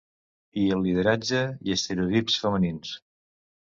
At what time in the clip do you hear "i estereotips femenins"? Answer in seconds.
1.69-2.99